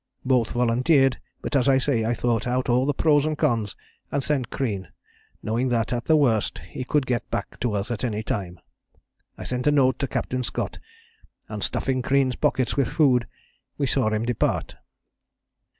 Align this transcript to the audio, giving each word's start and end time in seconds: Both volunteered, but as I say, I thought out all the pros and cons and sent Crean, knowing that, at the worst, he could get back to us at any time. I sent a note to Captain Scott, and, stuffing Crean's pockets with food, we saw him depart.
Both 0.25 0.53
volunteered, 0.53 1.19
but 1.43 1.55
as 1.55 1.67
I 1.69 1.77
say, 1.77 2.05
I 2.05 2.15
thought 2.15 2.47
out 2.47 2.69
all 2.69 2.87
the 2.87 2.93
pros 2.95 3.23
and 3.23 3.37
cons 3.37 3.75
and 4.11 4.23
sent 4.23 4.49
Crean, 4.49 4.87
knowing 5.43 5.69
that, 5.69 5.93
at 5.93 6.05
the 6.05 6.15
worst, 6.15 6.57
he 6.69 6.83
could 6.83 7.05
get 7.05 7.29
back 7.29 7.59
to 7.59 7.73
us 7.73 7.91
at 7.91 8.03
any 8.03 8.23
time. 8.23 8.59
I 9.37 9.43
sent 9.43 9.67
a 9.67 9.71
note 9.71 9.99
to 9.99 10.07
Captain 10.07 10.41
Scott, 10.41 10.79
and, 11.49 11.61
stuffing 11.63 12.01
Crean's 12.01 12.35
pockets 12.35 12.75
with 12.75 12.87
food, 12.87 13.27
we 13.77 13.85
saw 13.85 14.09
him 14.09 14.25
depart. 14.25 14.73